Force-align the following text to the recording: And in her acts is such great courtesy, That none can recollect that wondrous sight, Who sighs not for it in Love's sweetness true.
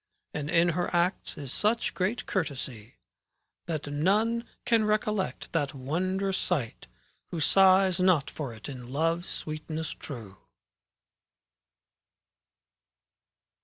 And 0.33 0.49
in 0.49 0.69
her 0.69 0.89
acts 0.95 1.37
is 1.37 1.53
such 1.53 1.93
great 1.93 2.25
courtesy, 2.25 2.95
That 3.67 3.85
none 3.85 4.45
can 4.65 4.83
recollect 4.83 5.53
that 5.53 5.75
wondrous 5.75 6.39
sight, 6.39 6.87
Who 7.27 7.39
sighs 7.39 7.99
not 7.99 8.27
for 8.31 8.51
it 8.51 8.67
in 8.67 8.91
Love's 8.91 9.29
sweetness 9.29 9.91
true. 9.91 10.39